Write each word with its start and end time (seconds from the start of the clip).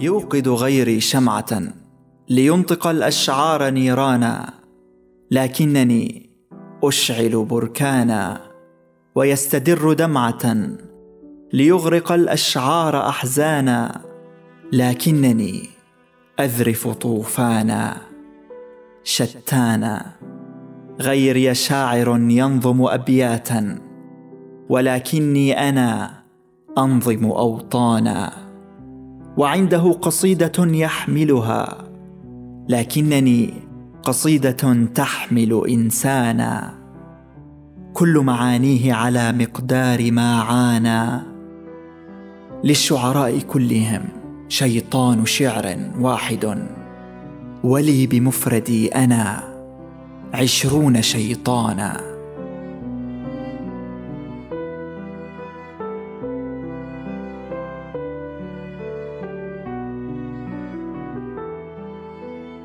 يوقد 0.00 0.48
غيري 0.48 1.00
شمعة 1.00 1.62
لينطق 2.28 2.86
الأشعار 2.86 3.70
نيرانا 3.70 4.54
لكنني 5.30 6.30
أشعل 6.84 7.44
بركانا 7.44 8.40
ويستدر 9.14 9.92
دمعة 9.92 10.56
ليغرق 11.52 12.12
الأشعار 12.12 13.08
أحزانا 13.08 14.00
لكنني 14.72 15.68
أذرف 16.40 16.88
طوفانا 16.88 17.96
شتانا. 19.04 20.12
غيري 21.00 21.54
شاعر 21.54 22.08
ينظم 22.08 22.86
أبياتا 22.86 23.78
ولكني 24.68 25.68
أنا 25.68 26.22
أنظم 26.78 27.24
أوطانا. 27.24 28.45
وعنده 29.36 29.92
قصيدة 29.92 30.52
يحملها 30.58 31.84
لكنني 32.68 33.54
قصيدة 34.02 34.86
تحمل 34.94 35.62
إنسانا. 35.68 36.74
كل 37.94 38.18
معانيه 38.18 38.94
على 38.94 39.32
مقدار 39.32 40.12
ما 40.12 40.40
عانى 40.40 41.22
للشعراء 42.64 43.38
كلهم 43.38 44.02
شيطان 44.48 45.26
شعر 45.26 45.76
واحد. 45.98 46.68
ولي 47.64 48.06
بمفردي 48.06 48.88
أنا 48.88 49.42
عشرون 50.34 51.02
شيطانا. 51.02 52.15